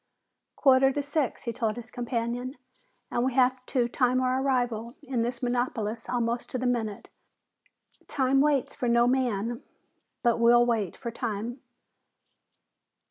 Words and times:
"Quarter 0.55 0.93
to 0.93 1.03
six," 1.03 1.43
he 1.43 1.53
told 1.53 1.75
his 1.75 1.91
companion. 1.91 2.57
"And 3.11 3.23
we 3.23 3.35
have 3.35 3.63
to 3.67 3.87
time 3.87 4.19
our 4.19 4.41
arrival 4.41 4.95
in 5.03 5.21
this 5.21 5.43
metropolis 5.43 6.09
almost 6.09 6.49
to 6.49 6.57
the 6.57 6.65
minute. 6.65 7.07
Time 8.07 8.41
waits 8.41 8.73
for 8.73 8.87
no 8.89 9.05
man, 9.05 9.61
but 10.23 10.37
we'll 10.39 10.65
wait 10.65 10.97
for 10.97 11.11
time." 11.11 11.61